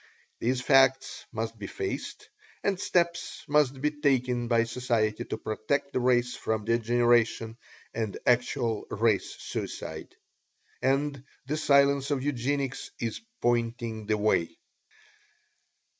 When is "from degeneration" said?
6.35-7.55